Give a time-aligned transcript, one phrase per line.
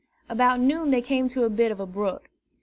[0.27, 2.31] About noon they came to a bit of a brook.